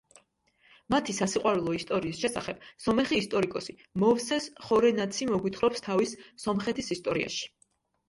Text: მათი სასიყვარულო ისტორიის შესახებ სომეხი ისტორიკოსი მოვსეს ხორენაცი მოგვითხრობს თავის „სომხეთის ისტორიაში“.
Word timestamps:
მათი 0.93 1.13
სასიყვარულო 1.17 1.75
ისტორიის 1.79 2.23
შესახებ 2.23 2.65
სომეხი 2.87 3.21
ისტორიკოსი 3.25 3.77
მოვსეს 4.07 4.51
ხორენაცი 4.67 5.31
მოგვითხრობს 5.37 5.89
თავის 5.91 6.19
„სომხეთის 6.49 6.95
ისტორიაში“. 7.01 7.51